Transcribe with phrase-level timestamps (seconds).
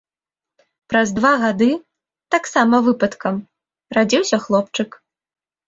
[0.93, 1.67] Праз два гады,
[2.37, 3.35] таксама выпадкам,
[3.99, 5.01] радзіўся хлопчык.